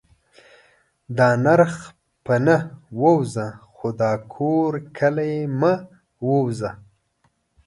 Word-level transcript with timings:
دا 1.17 1.29
نرخ 1.45 1.73
په 2.25 2.35
نه. 2.45 2.57
ووځه 3.01 3.47
خو 3.75 3.87
دا 4.01 4.13
کور 4.33 4.71
کلي 4.97 5.33
مه 5.59 5.73
ووځه 6.27 6.71